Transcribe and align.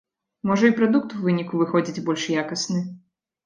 Можа 0.51 0.65
і 0.69 0.75
прадукт 0.79 1.13
у 1.19 1.21
выніку 1.27 1.61
выходзіць 1.61 2.03
больш 2.11 2.29
якасны? 2.49 2.87